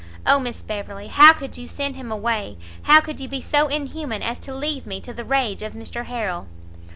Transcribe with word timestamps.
Oh 0.25 0.39
Miss 0.39 0.63
Beverley, 0.63 1.09
how 1.09 1.31
could 1.31 1.59
you 1.59 1.67
send 1.67 1.95
him 1.95 2.11
away? 2.11 2.57
how 2.81 3.01
could 3.01 3.19
you 3.19 3.27
be 3.27 3.39
so 3.39 3.67
inhuman 3.67 4.23
as 4.23 4.39
to 4.39 4.51
leave 4.51 4.87
me 4.87 4.99
to 4.99 5.13
the 5.13 5.23
rage 5.23 5.61
of 5.61 5.73
Mr 5.73 6.05
Harrel?" 6.05 6.47